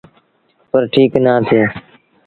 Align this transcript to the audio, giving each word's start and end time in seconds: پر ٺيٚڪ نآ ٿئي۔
پر 0.69 0.81
ٺيٚڪ 0.93 1.11
نآ 1.25 1.33
ٿئي۔ 1.47 1.63